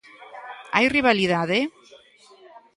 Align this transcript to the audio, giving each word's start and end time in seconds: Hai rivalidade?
Hai 0.75 0.85
rivalidade? 0.97 1.59